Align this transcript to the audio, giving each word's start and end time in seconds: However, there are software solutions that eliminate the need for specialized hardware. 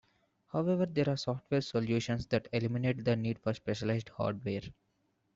However, 0.47 0.87
there 0.87 1.09
are 1.09 1.15
software 1.15 1.61
solutions 1.61 2.25
that 2.29 2.47
eliminate 2.51 3.05
the 3.05 3.15
need 3.15 3.37
for 3.37 3.53
specialized 3.53 4.09
hardware. 4.09 4.61